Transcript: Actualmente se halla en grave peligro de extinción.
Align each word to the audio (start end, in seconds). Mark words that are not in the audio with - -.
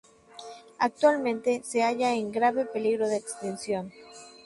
Actualmente 0.79 1.61
se 1.63 1.83
halla 1.83 2.15
en 2.15 2.31
grave 2.31 2.65
peligro 2.65 3.07
de 3.07 3.17
extinción. 3.17 3.93